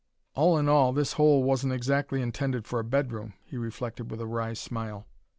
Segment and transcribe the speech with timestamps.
[0.33, 4.25] "All in all, this hole wasn't exactly intended for a bedroom!" he reflected with a
[4.25, 5.05] wry smile.